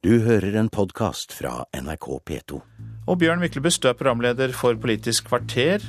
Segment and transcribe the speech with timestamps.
[0.00, 2.58] Du hører en podkast fra NRK P2.
[3.04, 5.82] Og Bjørn Myklebust, du er programleder for Politisk kvarter.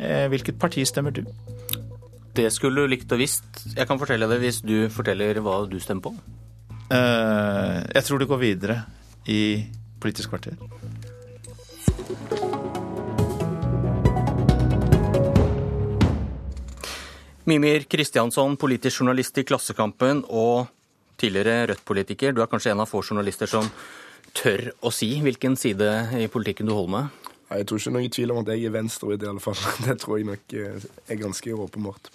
[0.00, 1.20] Eh, hvilket parti stemmer du?
[2.32, 3.44] Det skulle du likt og visst.
[3.76, 6.14] Jeg kan fortelle det hvis du forteller hva du stemmer på.
[6.96, 8.78] Eh, jeg tror det går videre
[9.28, 9.66] i
[10.00, 10.56] Politisk kvarter.
[17.44, 20.72] Mimir Kristiansson, politisk journalist i Klassekampen og
[21.20, 22.34] tidligere Rødt-politiker.
[22.34, 23.68] Du er kanskje en av få journalister som
[24.34, 27.20] tør å si hvilken side i politikken du holder med?
[27.54, 29.60] Jeg tror ikke noen tvil om at jeg er venstrevidd, i alle fall.
[29.86, 32.10] Det tror jeg nok eh, er ganske åpenbart.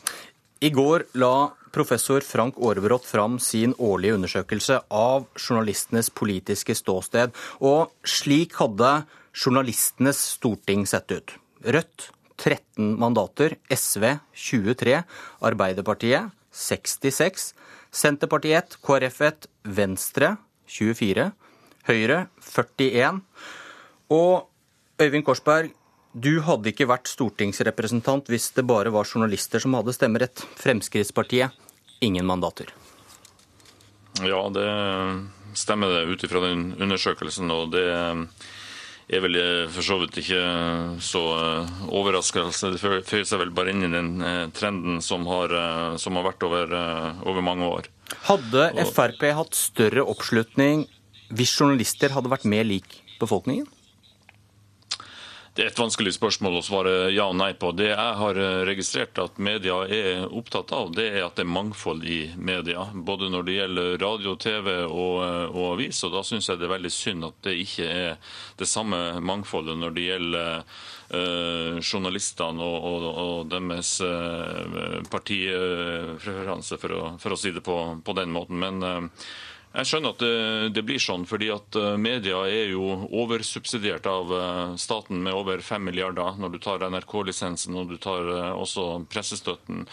[0.59, 1.33] I går la
[1.71, 7.31] professor Frank Aarebrot fram sin årlige undersøkelse av journalistenes politiske ståsted.
[7.63, 11.37] Og slik hadde journalistenes storting sett ut.
[11.63, 14.99] Rødt 13 mandater, SV 23,
[15.47, 17.53] Arbeiderpartiet 66,
[17.91, 20.35] Senterpartiet 1, KrF 1, Venstre
[20.69, 21.31] 24,
[21.89, 23.21] Høyre 41.
[24.13, 24.49] Og
[24.99, 25.71] Øyvind Korsberg,
[26.13, 30.41] du hadde ikke vært stortingsrepresentant hvis det bare var journalister som hadde stemmerett.
[30.59, 31.53] Fremskrittspartiet
[32.01, 32.73] ingen mandater.
[34.25, 34.65] Ja, det
[35.57, 37.51] stemmer det ut ifra den undersøkelsen.
[37.51, 37.85] og det
[39.09, 39.37] er vel
[39.73, 40.41] for så vidt ikke
[41.01, 41.23] så
[41.89, 42.73] overraskelse.
[42.75, 44.11] Det føyer seg vel bare inn i den
[44.53, 45.55] trenden som har,
[45.97, 46.75] som har vært over,
[47.25, 47.89] over, mange år.
[48.29, 50.85] Hadde Frp hatt større oppslutning
[51.33, 53.67] hvis journalister hadde vært mer lik befolkningen?
[55.59, 57.73] Et vanskelig spørsmål å svare ja og nei på.
[57.75, 62.05] Det jeg har registrert at media er opptatt av, det er at det er mangfold
[62.07, 62.85] i media.
[62.93, 65.17] Både når det gjelder radio, TV og,
[65.51, 65.99] og avis.
[66.07, 69.75] Og da syns jeg det er veldig synd at det ikke er det samme mangfoldet
[69.81, 77.51] når det gjelder uh, journalistene og, og, og deres uh, partipreferanse, for, for, å si
[77.55, 78.63] det på, på den måten.
[78.63, 79.29] Men uh,
[79.69, 82.87] jeg skjønner at det, det, blir sånn, fordi at media er jo
[83.21, 84.31] oversubsidiert av
[84.81, 89.85] staten med over 5 milliarder når du tar NRK-lisensen og du tar også pressestøtten.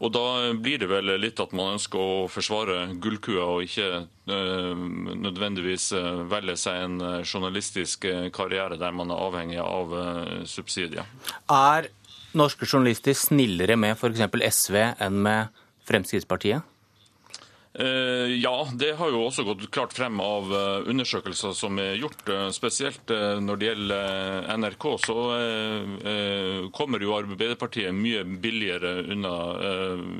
[0.00, 0.24] Og Da
[0.56, 5.90] blir det vel litt at man ønsker å forsvare gullkua og ikke nødvendigvis
[6.30, 9.92] velge seg en journalistisk karriere der man er avhengig av
[10.48, 11.04] subsidier.
[11.52, 11.90] Er
[12.32, 14.24] norske journalister snillere med f.eks.
[14.64, 16.64] SV enn med Fremskrittspartiet?
[17.72, 20.48] Ja, det har jo også gått klart frem av
[20.90, 22.24] undersøkelser som er gjort.
[22.50, 25.16] Spesielt når det gjelder NRK, så
[26.74, 29.34] kommer jo Arbeiderpartiet mye billigere unna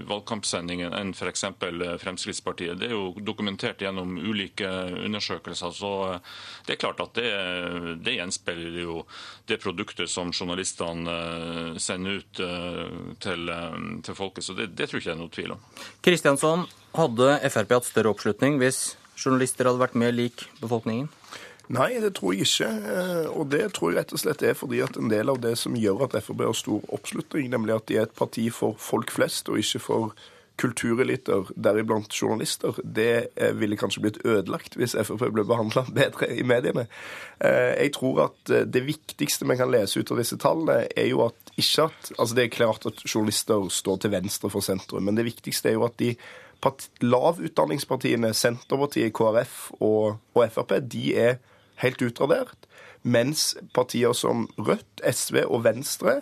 [0.07, 1.45] valgkampsendingen enn f.eks.
[2.05, 2.79] Fremskrittspartiet.
[2.79, 4.71] Det er jo dokumentert gjennom ulike
[5.09, 5.75] undersøkelser.
[5.75, 5.93] Så
[6.69, 7.35] det er klart at det,
[8.07, 9.01] det gjenspeiler jo
[9.51, 11.19] det produktet som journalistene
[11.83, 12.45] sender ut
[13.27, 13.55] til,
[14.07, 14.47] til folket.
[14.47, 15.67] Så det, det tror jeg ikke det er noe tvil om.
[16.07, 21.11] Kristiansson, hadde Frp hatt større oppslutning hvis journalister hadde vært mer lik befolkningen?
[21.71, 22.71] Nei, det tror jeg ikke.
[23.31, 25.77] Og det tror jeg rett og slett er fordi at en del av det som
[25.79, 29.53] gjør at Frp har stor oppslutning, nemlig at de er et parti for folk flest
[29.53, 30.19] og ikke for
[30.61, 36.89] kultureliter, deriblant journalister, det ville kanskje blitt ødelagt hvis Frp ble behandla bedre i mediene.
[37.41, 41.55] Jeg tror at det viktigste vi kan lese ut av disse tallene, er jo at
[41.61, 45.29] ikke at Altså det er klart at journalister står til venstre for sentrum, men det
[45.29, 46.15] viktigste er jo at de
[47.01, 51.39] lavutdanningspartiene, Senterpartiet, KrF og, og Frp, de er
[51.81, 52.69] helt utradert.
[53.03, 56.21] Mens partier som Rødt, SV og Venstre,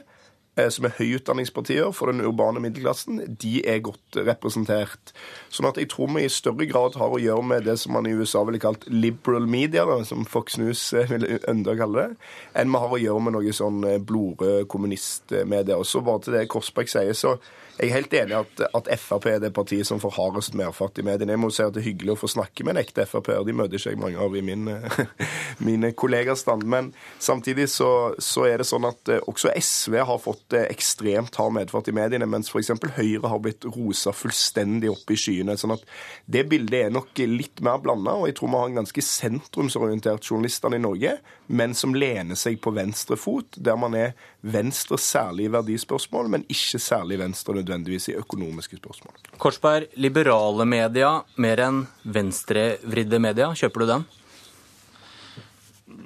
[0.74, 5.12] som er høyutdanningspartier for den urbane middelklassen, de er godt representert.
[5.54, 8.08] Sånn at jeg tror vi i større grad har å gjøre med det som man
[8.08, 12.18] i USA ville kalt liberal media, som Fox News vil enda kalle det,
[12.58, 15.78] enn vi har å gjøre med noe sånn blodrød kommunistmedia.
[15.78, 17.36] Og så bare til det Korsberg sier, så
[17.78, 20.98] jeg er helt enig i at, at, Frp er det partiet som får hardest medfart
[20.98, 21.36] i mediene.
[21.36, 23.44] Jeg må si at det er hyggelig å få snakke med en ekte Frp-er.
[23.46, 24.66] De møter ikke jeg mange av i min,
[25.68, 26.66] mine kollegastand.
[26.66, 26.90] Men
[27.22, 31.94] samtidig så, så, er det sånn at også SV har fått ekstremt hard medfart i
[31.94, 32.74] mediene, mens f.eks.
[32.98, 35.54] Høyre har blitt rosa fullstendig opp i skyene.
[35.60, 35.86] sånn at
[36.26, 40.26] det bildet er nok litt mer blanda, og jeg tror vi har en ganske sentrumsorientert
[40.26, 41.14] journalistene i Norge,
[41.46, 46.46] men som lener seg på venstre fot, der man er venstre særlig i verdispørsmål, men
[46.50, 49.14] ikke særlig venstre nødvendigvis i økonomiske spørsmål.
[49.38, 54.06] Korsberg, liberale media mer enn venstrevridde media, kjøper du den?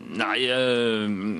[0.03, 0.63] Nei, jeg,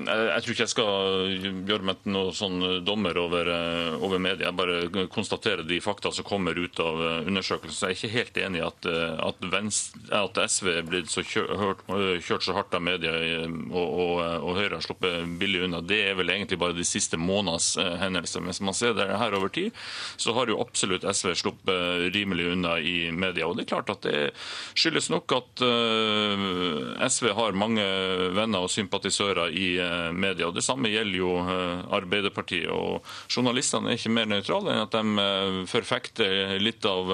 [0.07, 1.33] jeg, tror ikke jeg skal
[1.67, 4.47] gjøre meg til noen sånn dommer over, eh, over, media.
[4.47, 7.91] Jeg bare konstaterer de fakta som kommer ut av eh, undersøkelsen.
[7.91, 9.45] Jeg er ikke helt enig i at, eh, at,
[10.19, 11.83] at, SV er blitt så kjørt,
[12.23, 15.83] kjørt, så hardt av media og, og, og, Høyre har sluppet billig unna.
[15.83, 18.45] Det er vel egentlig bare de siste måneders hendelser.
[18.45, 19.75] Mens man ser det her over tid,
[20.17, 23.49] så har jo absolutt SV sluppet rimelig unna i media.
[23.49, 24.31] Og det er klart at det
[24.77, 25.65] skyldes nok at
[27.11, 27.85] SV har mange
[28.33, 30.49] venner og sympatisører i eh, media.
[30.53, 32.69] Det samme gjelder jo eh, Arbeiderpartiet.
[32.69, 37.09] og Journalistene er ikke mer nøytrale enn at de eh, forfekter litt av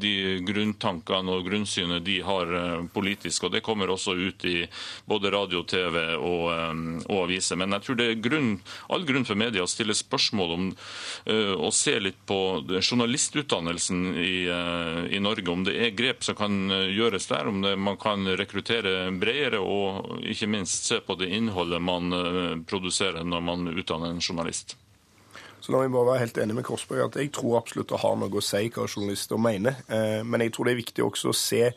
[0.00, 0.14] de
[0.46, 2.50] grunntankene og grunnsynet de har
[2.94, 3.46] politisk.
[3.46, 4.56] og Det kommer også ut i
[5.08, 6.46] både radio, TV og,
[7.08, 7.58] og aviser.
[7.60, 8.50] Men jeg tror det er grunn,
[8.92, 10.66] all grunn for media å stille spørsmål om
[11.66, 12.38] å se litt på
[12.80, 14.34] journalistutdannelsen i,
[15.16, 15.50] i Norge.
[15.52, 20.26] Om det er grep som kan gjøres der, om det, man kan rekruttere bredere og
[20.26, 24.76] ikke minst minst se på det innholdet man eh, produserer når man utdanner en journalist.
[25.60, 28.18] Så la meg bare være helt enig med Korsberg at Jeg tror absolutt det har
[28.20, 29.80] noe å si hva journalister mener.
[29.90, 31.70] Eh, men jeg tror det er viktig også å se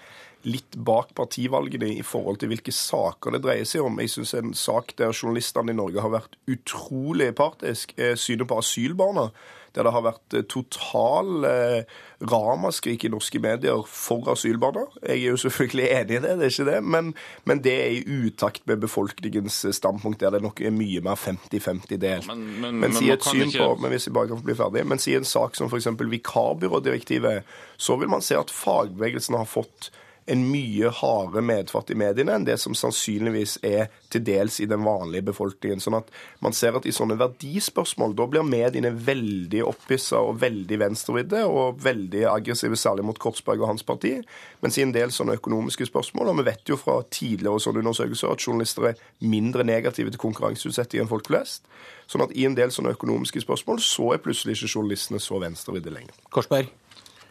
[0.47, 3.97] litt bak partivalgene i forhold til hvilke saker det dreier seg om.
[3.99, 8.59] Jeg syns en sak der journalistene i Norge har vært utrolig partisk, er synet på
[8.61, 9.29] asylbarna
[9.75, 11.97] der det har vært eh, total eh,
[12.31, 14.85] ramaskrik i norske medier for asylbarna.
[15.03, 17.13] Jeg er jo selvfølgelig enig i det, det er ikke det, men,
[17.49, 22.01] men det er i utakt med befolkningens standpunkt, der det nok er mye mer 50-50
[22.01, 22.27] delt.
[22.29, 23.63] Men, men, men, si et syn ikke...
[23.63, 25.89] på, men hvis jeg bare kan bli ferdig, men si en sak som f.eks.
[25.99, 29.91] vikarbyrådirektivet, så vil man se at fagbevegelsen har fått
[30.29, 34.83] en mye hardere medfart i mediene enn det som sannsynligvis er til dels i den
[34.85, 35.81] vanlige befolkningen.
[35.81, 36.11] Sånn at
[36.43, 41.81] man ser at i sånne verdispørsmål, da blir mediene veldig opphissa og veldig venstrevridde og
[41.83, 44.15] veldig aggressive, særlig mot Korsberg og hans parti.
[44.63, 48.33] Mens i en del sånne økonomiske spørsmål, og vi vet jo fra tidligere sånne undersøkelser
[48.33, 51.65] at journalister er mindre negative til konkurranseutsetting enn folk flest.
[52.09, 55.93] Sånn at i en del sånne økonomiske spørsmål så er plutselig ikke journalistene så venstrevridde
[55.93, 56.21] lenger.
[56.33, 56.69] Korsberg?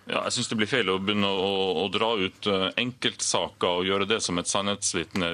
[0.09, 1.49] Ja, jeg syns det blir feil å begynne å,
[1.83, 5.27] å, dra ut eh, enkeltsaker og gjøre det som et sannhetsvitne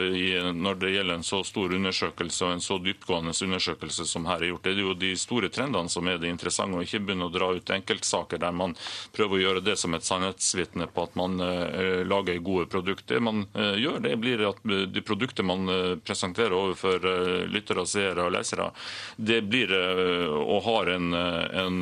[0.58, 4.50] når det gjelder en så stor undersøkelse og en så dyptgående undersøkelse som her er
[4.50, 4.64] gjort.
[4.66, 7.52] Det er jo de store trendene som er det interessante, og ikke begynne å dra
[7.54, 8.74] ut enkeltsaker der man
[9.14, 13.14] prøver å gjøre det som et sannhetsvitne på at man uh, lager gode produkter.
[13.14, 15.70] Det man uh, gjør, det blir at de produkter man
[16.02, 17.04] presenterer overfor
[17.50, 18.70] lyttere, seere og lesere,
[19.16, 21.80] det blir og har en, en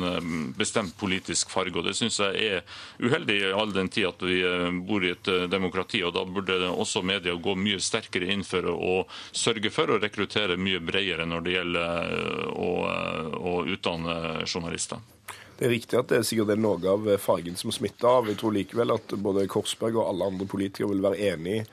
[0.57, 1.79] bestemt politisk farge.
[1.79, 5.27] og Det syns jeg er uheldig all den tid at vi eh, bor i et
[5.27, 6.03] eh, demokrati.
[6.03, 8.95] og Da burde også media gå mye sterkere inn for å
[9.31, 12.71] sørge for å rekruttere mye bredere når det gjelder eh, å,
[13.53, 15.01] å utdanne journalister.
[15.57, 18.27] Det er riktig at det er sikkert noe av fargen som smitter av.
[18.27, 21.65] Jeg tror likevel at både Korsberg og alle andre politikere vil være enig i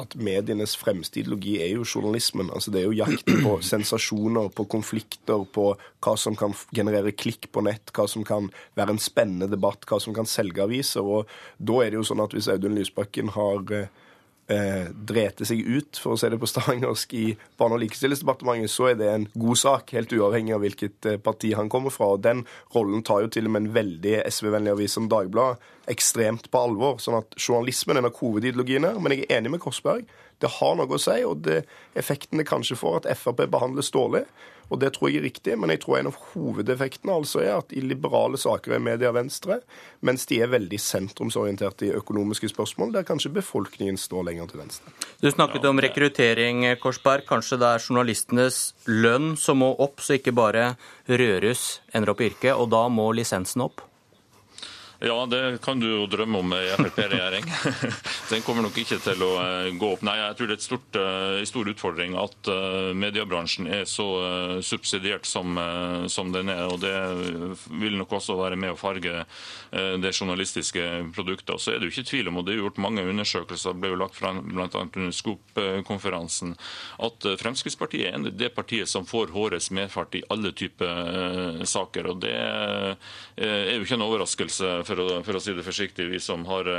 [0.00, 2.50] at medienes fremste ideologi er jo journalismen.
[2.54, 7.50] Altså Det er jo jakten på sensasjoner, på konflikter, på hva som kan generere klikk
[7.52, 11.04] på nett, hva som kan være en spennende debatt, hva som kan selge aviser.
[11.04, 13.90] Og da er det jo sånn at hvis Audun Lysbakken har eh,
[14.50, 17.26] eh, drete seg ut, for å si det på stavangersk, i
[17.58, 21.52] Barne- og likestillingsdepartementet, så er det en god sak, helt uavhengig av hvilket eh, parti
[21.58, 22.14] han kommer fra.
[22.14, 22.44] Og Den
[22.74, 25.60] rollen tar jo til og med en veldig SV-vennlig avis som Dagbladet
[25.90, 26.98] ekstremt på alvor.
[27.02, 28.94] sånn at journalismen er av hovedideologiene.
[29.00, 30.06] Men jeg er enig med Korsberg.
[30.40, 31.64] Det har noe å si, og det,
[31.98, 34.24] effekten det kanskje får at Frp behandles dårlig.
[34.70, 37.72] Og det tror jeg er riktig, men jeg tror en av hovedeffektene altså er at
[37.74, 39.58] i liberale saker er media venstre,
[40.06, 44.94] mens de er veldig sentrumsorienterte i økonomiske spørsmål, der kanskje befolkningen står lenger til venstre.
[45.18, 47.26] Du snakket om rekruttering, Korsberg.
[47.28, 50.74] Kanskje det er journalistenes lønn som må opp, så ikke bare
[51.10, 53.89] Rørus ender opp i yrket, og da må lisensen opp?
[55.02, 57.44] Ja, det kan du jo drømme om i Frp-regjering.
[58.30, 60.04] Den kommer nok ikke til å eh, gå opp.
[60.06, 64.06] Nei, jeg tror det er en eh, stor utfordring at eh, mediebransjen er så
[64.62, 65.58] subsidiert som,
[66.10, 66.68] som, den er.
[66.70, 66.92] og Det
[67.80, 69.24] vil nok også være med å farge
[69.70, 70.84] det journalistiske
[71.14, 71.52] produktet.
[71.54, 73.82] Og så er det jo ikke tvil om, og det er gjort mange undersøkelser, det
[73.82, 74.68] ble jo lagt fram bl.a.
[74.84, 76.54] under Skop-konferansen,
[77.06, 82.10] at Fremskrittspartiet er det partiet som får hårets medfart i alle typer saker.
[82.12, 86.22] og Det er jo ikke en overraskelse for å, for å si det forsiktig, vi
[86.22, 86.70] som har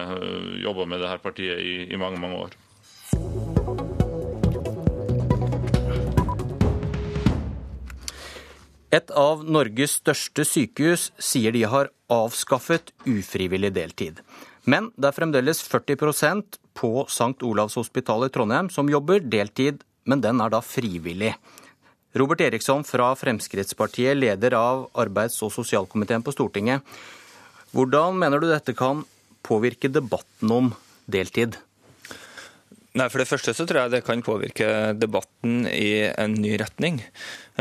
[0.61, 2.57] jobba med dette partiet i, i mange, mange år.
[8.91, 14.19] Et av Norges største sykehus sier de har avskaffet ufrivillig deltid.
[14.67, 17.37] Men det er fremdeles 40% på St.
[17.47, 21.33] Olavs hospital i Trondheim som jobber deltid, men den er da frivillig.
[22.19, 26.83] Robert Eriksson fra Fremskrittspartiet, leder av arbeids- og sosialkomiteen på Stortinget.
[27.71, 29.05] Hvordan mener du dette kan
[29.47, 30.73] påvirke debatten om
[31.13, 31.59] deltid?
[32.91, 34.67] Nei, For det første så tror jeg det kan påvirke
[34.99, 36.99] debatten i en ny retning.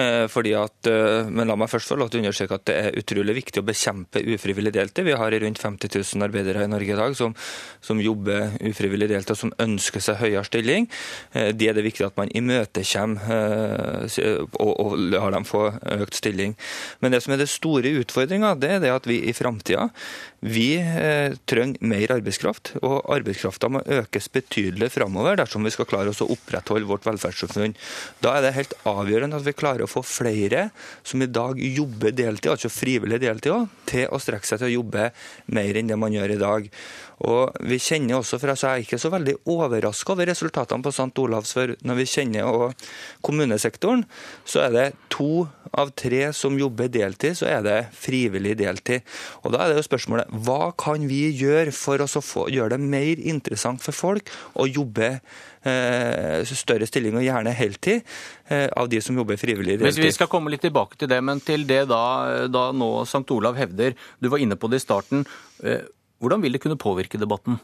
[0.00, 2.76] Eh, fordi at, eh, men la meg først få lov til å understreke at det
[2.78, 5.04] er utrolig viktig å bekjempe ufrivillig deltid.
[5.08, 7.34] Vi har rundt 50 000 arbeidere i Norge i dag som,
[7.84, 10.88] som jobber ufrivillig deltid, som ønsker seg høyere stilling.
[11.32, 13.18] Eh, det er det viktig at man imøtekommer
[14.60, 15.66] og, og lar dem få
[16.00, 16.56] økt stilling.
[17.00, 19.90] Men det som er det store utfordringa, det er det at vi i framtida
[20.40, 20.80] vi
[21.50, 22.72] trenger mer arbeidskraft.
[22.80, 27.76] Og arbeidskrafta må økes betydelig framover dersom vi skal klare oss å opprettholde vårt velferdssamfunn.
[28.24, 30.68] Da er det helt avgjørende at vi klarer å få flere
[31.02, 34.76] som i dag jobber deltid, altså frivillig deltid òg, til å strekke seg til å
[34.78, 35.10] jobbe
[35.54, 36.68] mer enn det man gjør i dag.
[37.28, 41.12] Og vi kjenner også, for Jeg er ikke så veldig overraska over resultatene på St.
[41.20, 41.52] Olavs.
[41.52, 42.74] for Når vi kjenner
[43.20, 44.04] kommunesektoren,
[44.44, 49.02] så er det to av tre som jobber deltid, så er det frivillig deltid.
[49.44, 53.20] Og Da er det jo spørsmålet hva kan vi gjøre for å gjøre det mer
[53.20, 55.20] interessant for folk å jobbe eh,
[55.62, 58.02] større stilling, og gjerne heltid,
[58.48, 59.78] eh, av de som jobber frivillig.
[59.78, 63.26] Hvis vi skal komme litt tilbake til det, men til det da, da nå St.
[63.30, 65.26] Olav hevder, du var inne på det i starten.
[65.62, 65.84] Eh,
[66.20, 67.60] hvordan vil det kunne påvirke debatten?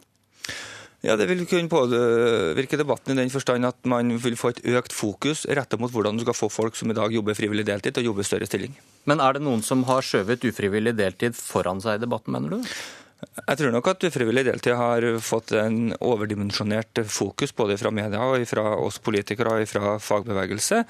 [1.05, 4.95] Ja, Det vil kunne påvirke debatten i den forstand at man vil få et økt
[4.97, 8.07] fokus rettet mot hvordan du skal få folk som i dag jobber frivillig deltid, til
[8.07, 8.75] å jobbe større stilling.
[9.07, 12.73] Men er det noen som har skjøvet ufrivillig deltid foran seg i debatten, mener du?
[13.17, 18.43] Jeg tror nok at ufrivillig deltid har fått en overdimensjonert fokus både fra media og
[18.49, 20.83] fra oss politikere og fra fagbevegelse.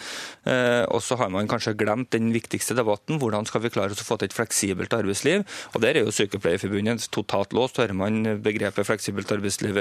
[0.51, 4.03] Eh, og så har man kanskje glemt den viktigste debatten, hvordan skal vi klare oss
[4.03, 5.45] å få til et fleksibelt arbeidsliv.
[5.75, 7.79] Og Der er jo Sykepleierforbundet totalt låst.
[7.79, 9.79] Hører man begrepet fleksibelt arbeidsliv,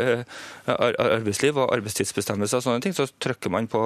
[1.55, 3.81] og arbeidstidsbestemmelser og sånne ting, så trykker man på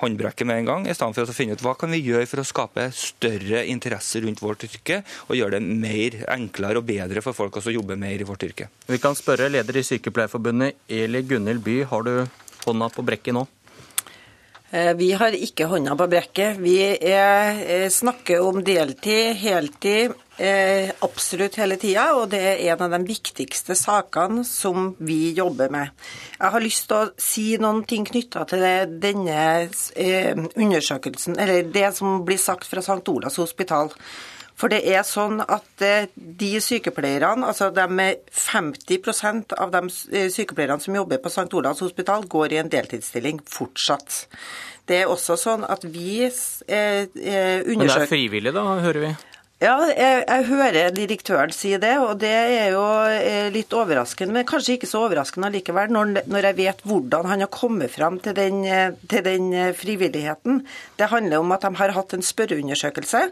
[0.00, 2.40] håndbrekket med en gang, i stedet for å finne ut hva kan vi gjøre for
[2.40, 7.36] å skape større interesse rundt vårt yrke og gjøre det mer enklere og bedre for
[7.36, 8.70] folk å jobbe mer i vårt yrke.
[8.86, 11.82] Vi kan spørre leder i Sykepleierforbundet, Eli Gunhild By.
[11.90, 12.14] Har du
[12.64, 13.46] hånda på brekket nå?
[14.72, 16.56] Eh, vi har ikke hånda på brekket.
[16.56, 22.80] Vi er, eh, snakker om deltid, heltid, eh, absolutt hele tida, og det er en
[22.80, 25.90] av de viktigste sakene som vi jobber med.
[26.40, 28.60] Jeg har lyst til å si noen ting knytta til
[28.98, 29.68] denne
[30.56, 33.06] undersøkelsen, eller det som blir sagt fra St.
[33.08, 33.92] Olavs hospital.
[34.58, 39.82] For det er sånn at eh, de sykepleierne, altså de med 50 av de
[40.12, 41.48] eh, sykepleierne som jobber på St.
[41.58, 44.26] Olavs hospital, går i en deltidsstilling fortsatt.
[44.86, 49.12] Det er også sånn at vi eh, undersøker Men det er frivillig, da, hører vi?
[49.62, 52.86] Ja, jeg, jeg, hører direktøren si det, og det er jo
[53.54, 54.34] litt overraskende.
[54.34, 58.18] Men kanskje ikke så overraskende likevel, når, når jeg vet hvordan han har kommet fram
[58.24, 58.64] til den,
[59.06, 60.64] til den frivilligheten.
[60.98, 63.28] Det handler om at de har hatt en spørreundersøkelse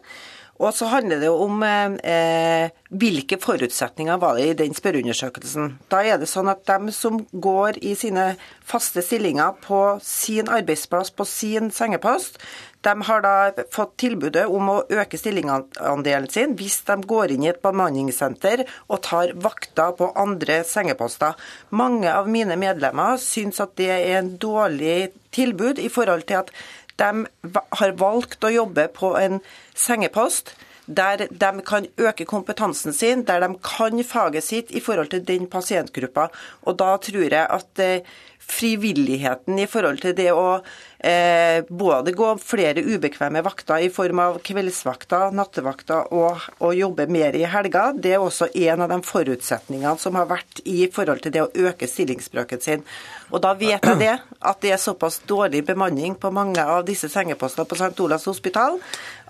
[0.60, 5.78] og så handler det om eh, hvilke forutsetninger var det i den spørreundersøkelsen.
[5.88, 11.14] Da er det sånn at de som går i sine faste stillinger på sin arbeidsplass,
[11.16, 12.36] på sin sengepost,
[12.84, 17.50] de har da fått tilbudet om å øke stillingsandelen sin hvis de går inn i
[17.52, 21.36] et bemanningssenter og tar vakter på andre sengeposter.
[21.76, 26.54] Mange av mine medlemmer syns at det er en dårlig tilbud i forhold til at
[27.00, 29.40] de har valgt å jobbe på en
[29.74, 30.54] sengepost
[30.90, 35.46] der de kan øke kompetansen sin, der de kan faget sitt i forhold til den
[35.46, 36.28] pasientgruppa.
[36.66, 38.02] Og da tror jeg at eh,
[38.38, 40.60] frivilligheten i forhold til det å
[41.00, 47.36] eh, både gå flere ubekvemme vakter i form av kveldsvakter, nattevakter og, og, jobbe mer
[47.36, 51.34] i helga, det er også en av de forutsetningene som har vært i forhold til
[51.34, 52.84] det å øke stillingsbrøken sin.
[53.30, 57.08] Og da vet jeg det, at det er såpass dårlig bemanning på mange av disse
[57.12, 57.94] sengepostene på St.
[58.02, 58.80] Olavs hospital,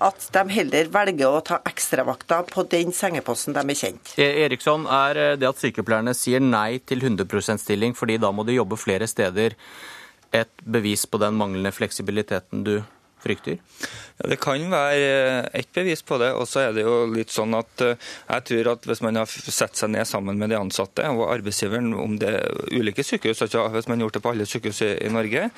[0.00, 4.14] at de heller velger å ta ekstravakter på den sengeposten de er kjent.
[4.16, 8.56] E- Eriksson, er det at sykepleierne sier nei til 100 stilling fordi da må de
[8.56, 9.56] jobbe flere steder,
[10.32, 12.78] et bevis på den manglende fleksibiliteten du
[13.20, 13.58] frykter?
[14.16, 16.32] Ja, Det kan være et bevis på det.
[16.36, 17.96] Og så er det jo litt sånn at eh,
[18.28, 21.92] jeg tror at hvis man har sett seg ned sammen med de ansatte og arbeidsgiveren
[21.94, 22.32] om det
[22.72, 25.50] ulike sykehus, altså hvis man har gjort det på alle sykehus i, i Norge,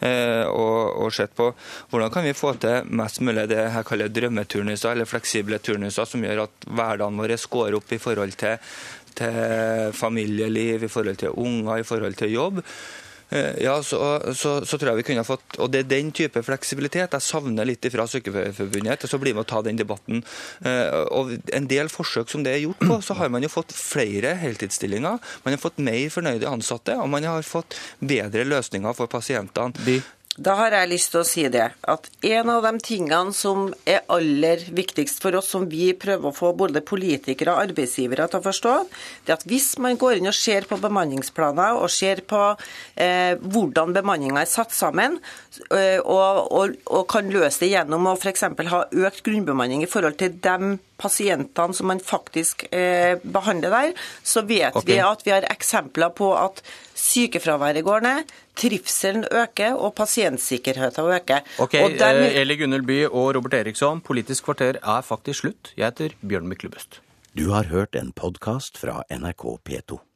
[0.00, 1.52] eh, og, og, sett på
[1.90, 6.24] hvordan kan vi få til mest mulig det jeg kaller drømmeturnuser, eller fleksible turnuser, som
[6.24, 8.60] gjør at hverdagen vår skårer opp i forhold til,
[9.16, 12.64] til familieliv, i forhold til unger, i forhold til jobb.
[13.28, 13.98] Eh, ja, så,
[14.34, 17.66] så, så, tror jeg vi kunne fått Og det er den type fleksibilitet jeg savner
[17.66, 19.06] litt fra Sykepleierforbundet.
[19.10, 20.22] Så blir vi å ta den debatten.
[20.66, 23.74] Eh, og en del forsøk som det er gjort på, så har man jo fått
[23.74, 25.18] flere heltidsstillinger.
[25.44, 29.74] Man har fått mer fornøyde ansatte, og man har fått bedre løsninger for pasientene.
[29.86, 29.98] De
[30.36, 34.02] Da har jeg lyst til å si det, at en av de tingene som er
[34.12, 38.44] aller viktigst for oss, som vi prøver å få både politikere og arbeidsgivere til å
[38.44, 38.74] forstå,
[39.24, 43.32] det er at hvis man går inn og ser på bemanningsplaner og ser på eh,
[43.40, 45.16] hvordan bemanninga er satt sammen,
[45.70, 48.44] eh, og, og, og, kan løse det gjennom å f.eks.
[48.72, 54.44] ha økt grunnbemanning i forhold til de pasientene som man faktisk eh, behandler der, så
[54.44, 54.90] vet okay.
[54.92, 56.60] vi at vi har eksempler på at
[57.06, 61.46] sykefraværet går ned, trivselen øker og pasientsikkerheten øker.
[61.62, 62.22] Ok, der...
[62.26, 65.72] Eh, Eli Gunnhild By og Robert Eriksson, Politisk kvarter er faktisk slutt.
[65.76, 67.00] Jeg heter Bjørn Myklebust.
[67.36, 70.06] Du har hørt en podkast fra NRK P2.